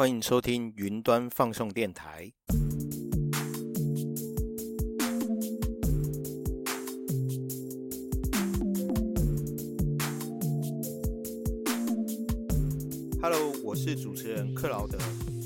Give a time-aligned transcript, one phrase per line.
[0.00, 2.32] 欢迎收听云端放送电台。
[13.20, 14.96] Hello，我是主持人克劳德，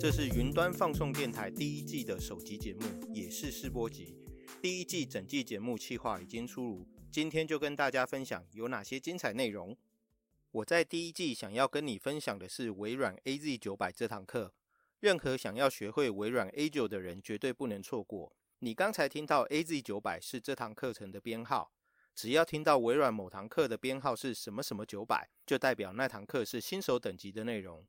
[0.00, 2.80] 这是云端放送电台第一季的首集节目，
[3.12, 4.16] 也是试播集。
[4.62, 9.76] 第一季整季节目企划已经出炉，今天就跟大家分享有哪些精彩内容。
[10.50, 14.54] 我在第一季想要跟你分享的是微软 AZ 九百这堂课，
[14.98, 18.34] 任何想要学会微软 A 九的人绝对不能错过。
[18.60, 21.70] 你刚才听到 AZ 九百是这堂课程的编号，
[22.14, 27.86] 只要听到微软某堂课的编号是什么什么九百，就代表那堂课是新手等级的内容。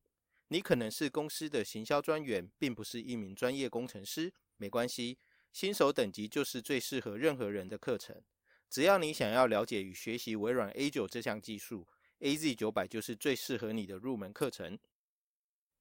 [0.50, 5.17] 你可能是公司的行销专员，并不是一名专业工程师，没关系，
[5.53, 8.22] 新手等级就是最适合任何人的课程。
[8.70, 11.88] 只要你想要了解与学习微软 A 九这项技术。
[12.20, 14.78] AZ 九百就是最适合你的入门课程。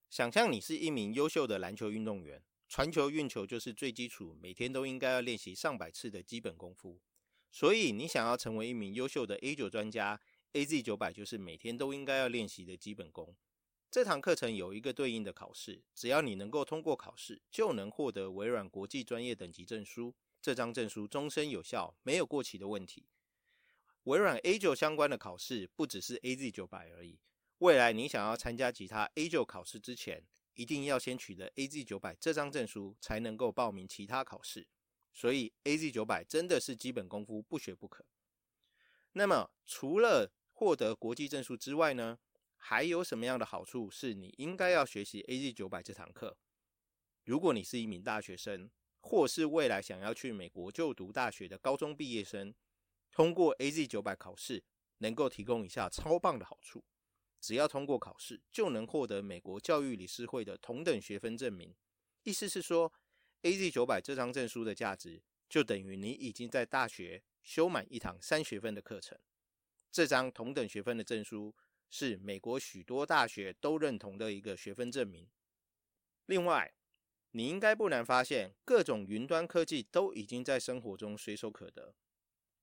[0.09, 7.00] 想象你是一名优秀的篮球运动员，传球、运球就是最基础，每天都应该要练习上百次的基本功夫。
[7.50, 10.20] 所以，你想要成为一名优秀的 A 九专家
[10.53, 13.34] ，AZ 九百就是每天都应该要练习的基本功。
[13.91, 20.14] 这堂课程有一个对应的考试，只要你能够通过考试，就能获得微软国际专业等级证书。
[20.41, 23.06] 这张证书终身有效，没有过期的问题。
[24.09, 27.20] 微软 A 九相关的考试不只是 AZ 九百而已。
[27.59, 34.67] 未来你想要参加其他 A 九考试之前，一定要先取得 AZ 九百这张证书，才能够报名其他考试。
[35.12, 38.06] 所以 AZ 九百真的是基本功夫不学不可。
[39.12, 42.19] 那么除了获得国际证书之外呢，
[42.56, 46.39] 还有什么样的好处是你应该要学习 AZ 九百这堂课？
[47.25, 48.70] 如果你是一名大学生，
[49.01, 52.55] 或是未来想要去美国就读大学的高中毕业生。
[53.19, 54.62] 通过 AZ 九百考试，
[54.98, 56.84] 能够提供以下超棒的好处：
[57.41, 61.74] 只要通过考试，就能获得美国教育理事会的同等学分证明。
[62.22, 62.92] 意思是说
[63.42, 69.18] ，AZ 九百这张证书的价值，就等于你已经在大学修满一堂三学分的课程。
[69.90, 71.52] 这张同等学分的证书，
[71.90, 75.29] 是美国许多大学都认同的一个学分证明。
[76.27, 76.73] 另外，
[77.33, 81.96] 你应该不难发现，各种云端科技都已经在生活中随手可得。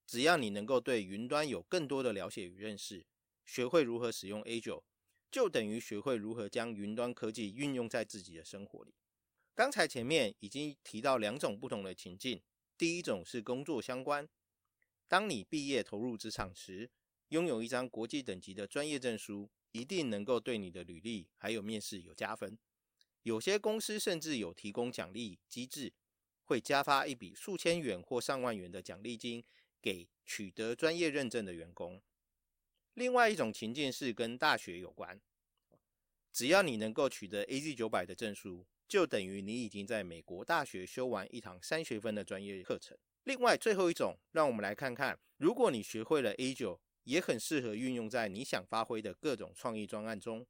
[0.06, 3.06] 只要你能够对云端有更多的了解与认识，
[3.44, 4.84] 学会如何使用 A 九，
[5.32, 8.94] 就等于学会如何将云端科技运用在自己的生活里。
[9.56, 12.42] 刚才前面已经提到两种不同的情境，
[12.78, 14.28] 第一种是工作相关，
[15.08, 16.92] 当你毕业投入职场时，
[17.30, 22.58] 拥有一张国际等级的专业证书，一定能够对你的履历还有面试有加分。
[23.24, 25.94] 有些公司甚至有提供奖励机制，
[26.44, 29.44] 会加发一笔数千元或上万元的奖励金。
[29.86, 32.02] 给取得专业认证的员工。
[32.96, 35.22] 另外一种情境是跟大学有关，
[36.34, 42.98] 只要你能够取得 AZ 九百的证书，就等于你已经在美国大学修完一堂三学分的专业课程。
[43.26, 50.48] 另外最后一种，让我们来看看，如果你学会了 A 九，也很适合运用在你想发挥的各种创意专案中。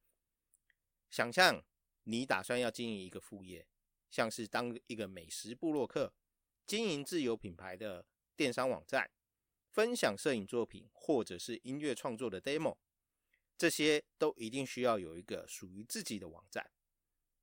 [1.10, 1.62] 想象
[2.04, 3.68] 你打算要经营一个副业，
[4.10, 6.14] 像是当一个美食部落客，
[6.66, 8.06] 经营自有品牌的
[8.38, 9.12] 电商网站。
[9.76, 12.78] 分享摄影作品或者是音乐创作的 demo，
[13.58, 16.72] 这些都一定需要有一个属于自己的网站。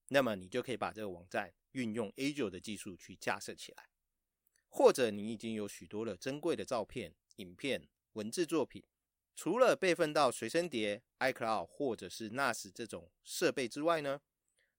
[0.08, 3.90] 那么你就可以把这个网站运用 A 九的技术去架设起来。
[4.70, 8.82] 或者你已经有许多的珍贵的照片、影片、文字作品，
[9.36, 14.22] 除了备份到随身碟、iCloud 或者是 NAS 这种设备之外呢，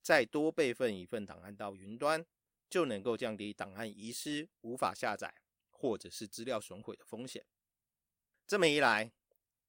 [0.01, 2.25] 再多备份一份档案到云端，
[2.67, 5.35] 就能够降低档案遗失、无法下载。
[5.83, 7.45] 或者是资料损毁的风险。
[8.47, 9.11] 这么一来，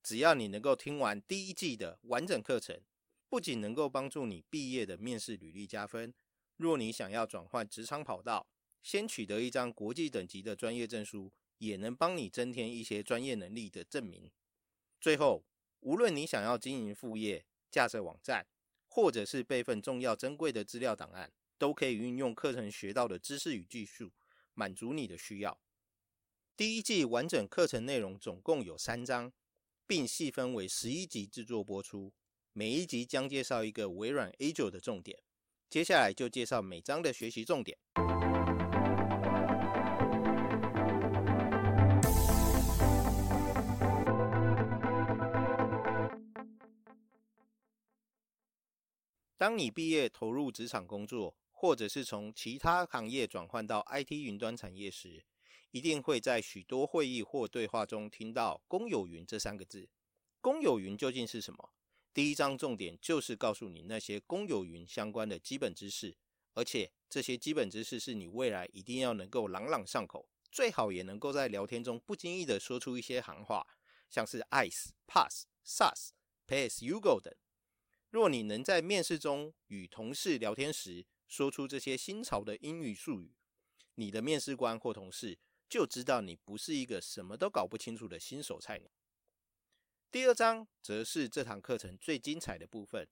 [0.01, 2.81] 只要你能够听完第一季的完整课程，
[3.29, 6.15] 不仅能够帮助你毕业的面试履历加分，
[6.57, 8.47] 若你想要转换职场跑道，
[8.81, 14.31] 先取得一张国际等级的专业证书，也能帮你增添一些专业能力的证明。
[15.01, 15.45] 最后，
[15.81, 18.47] 无论你想要经营副业、架设网站，
[18.87, 24.13] 或者是备份重要珍贵的资料档案，都可以运用课程学到的知识与技术，
[24.53, 25.59] 满足你的需要。
[26.57, 29.33] 第一季完整课程内容总共有三章，
[29.89, 32.13] 并细分为十一集制作播出。
[32.53, 35.19] 每一集将介绍一个微软 A 九的重点。
[35.69, 37.77] 接下来就介绍每章的学习重点。
[49.37, 55.25] 当你毕业投入职场工作，或者是从其他行业转换到 IT 云端产业时，
[55.75, 59.89] 一定会在许多会议或对话中听到“公有云”这三个字。
[60.41, 61.73] 公有云究竟是什么？
[62.13, 66.17] 第一章重点就是告诉你那些公有云相关的基本知识，
[66.53, 73.67] 而且这些基本知识是你未来一定要能够朗朗上口，最好也能够在聊天中不经意的说出一些行话，
[74.09, 76.11] 像是 ice、pass、sus、
[76.47, 77.35] pass、you go 等。
[78.11, 83.35] 若你能在面试中与同事聊天时说出这些新潮的英语术语，
[83.97, 85.37] 你的面试官或同事
[85.75, 88.89] 就知道你不是一个什么都搞不清楚的新手菜鸟。
[90.09, 93.09] 第二章则是这堂课程最精彩的部分。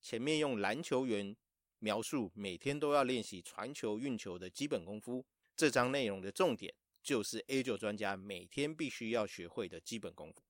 [0.00, 1.34] 前面用篮球员
[1.80, 5.26] 描述每天都要练习传球、运球的基本功夫，
[5.56, 6.72] 这章内容的重点
[7.02, 10.40] 就是 A 九专家每天必须要学会的基本功夫。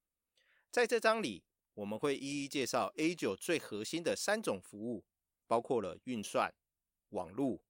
[0.71, 5.07] 在这章里，我们会一一介绍 A 九最核心的三种服务，
[5.47, 6.53] 包括了运算、
[7.09, 7.63] 网络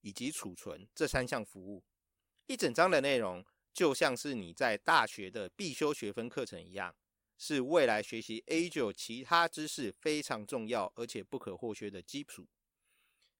[0.00, 1.84] 以及储存这三项服务。
[2.52, 6.94] 一整章的内容就像是你在大学的必修学分课程一样。
[7.38, 12.46] 是未来学习 A 九其他知识非常重要而且不可或缺的基础。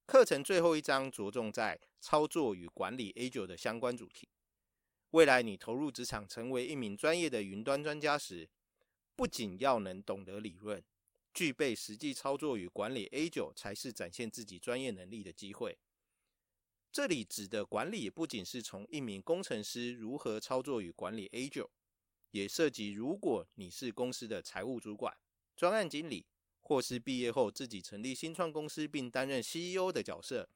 [0.07, 4.31] 课程最后一章着重在操作与管理 A 九的相关主题。
[5.11, 8.49] 未来你投入职场成为一名专业的云端专家时，
[9.15, 10.83] 不仅要能懂得理论，
[11.35, 15.77] 具备实际操作与管理 A 九，才是展现自己专业能力的机会。
[16.93, 21.71] 这里指的管理不仅是从一名工程师如何操作与管理 A 九。
[22.33, 25.17] 也涉及，如果你是公司的财务主管、
[25.57, 26.27] 专案经理，
[26.61, 30.49] 或是毕业后自己成立新创公司并担任 CEO 的角色，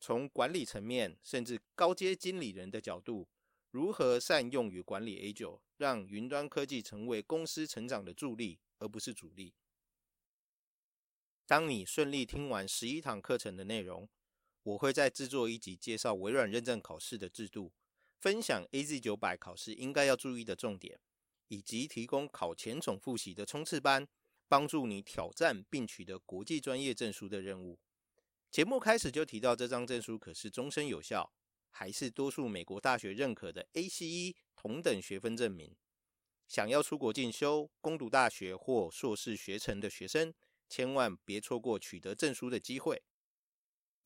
[0.00, 3.28] 从管理层面甚至高阶经理人的角度，
[3.70, 9.54] 如何善用与管理 A 九，让云端科技成为公司成长的助力，而不是阻力。
[11.46, 14.08] 当你顺利听完十一堂课程的内容，
[14.62, 17.72] 我会在制作一集介绍微软认证考试的制度。
[18.20, 20.98] 分享 AZ 九百考试应该要注意的重点，
[21.46, 24.08] 以及提供考前总复习的冲刺班，
[24.48, 27.78] 帮助你挑战并取得国际专业证书的任务。
[28.50, 31.32] 节目开始就提到，这张证书可是终身有效，
[31.70, 35.76] 还是多数美国大学认可的 ACE 同等学分证明。
[36.48, 40.34] 想要出国进修、攻读大学或硕士学程的学生，
[40.68, 43.02] 千万别错过取得证书的机会。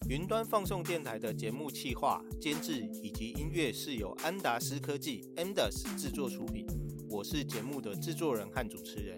[0.08, 6.66] 云端放送电台的节目企划、监制以及音乐是由安达斯科技 （Amdas） 制作出品。
[7.08, 9.16] 我是节目的制作人和主持人。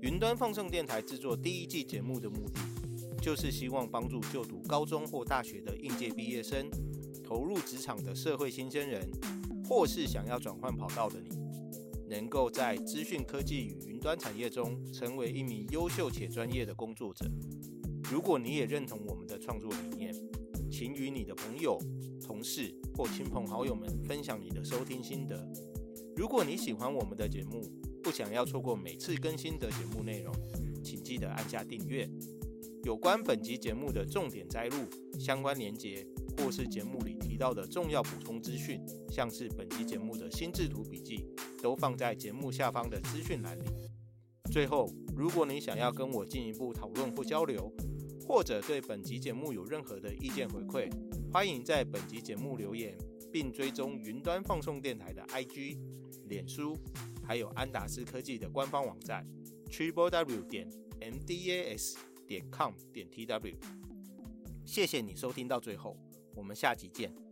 [0.00, 2.60] 云端放送电台制作第一季节目的目的，
[3.20, 6.70] 就是希望帮助就读高中或大学的应届毕业生、
[7.24, 9.10] 投入职场的社会新鲜人，
[9.68, 11.30] 或是想要转换跑道的你，
[12.08, 17.28] 能够在资讯科技与云端产业中成为一名优秀且专业的工作者。
[18.08, 20.12] 如果你也认同我们创作理念，
[20.68, 21.78] 请与你的朋友、
[22.20, 25.48] 同事或亲朋好友们分享你的收听心得。
[26.16, 27.62] 如果你喜欢我们的节目，
[28.02, 30.34] 不想要错过每次更新的节目内容，
[30.82, 32.10] 请记得按下订阅。
[32.82, 34.76] 有关本集节目的重点摘录、
[35.16, 36.04] 相关连结，
[36.36, 41.24] 或是节目里提到的重要补充资讯，像是本集节目的心智图笔记，
[41.62, 43.62] 都放在节目下方的资讯栏里。
[44.50, 47.72] 最后，如果你想要跟我进一步讨论或交流，
[48.26, 50.90] 或者对本集节目有任何的意见回馈，
[51.32, 52.98] 欢迎在本集节目留言，
[53.32, 55.78] 并追踪云端放送电台的 IG、
[56.28, 56.76] 脸书，
[57.24, 59.24] 还有安达斯科技的官方网站
[59.70, 60.68] triple w 点
[61.00, 61.94] mdas
[62.26, 63.54] 点 com 点 tw。
[64.64, 65.96] 谢谢你收听到最后，
[66.34, 67.25] 我们下集见。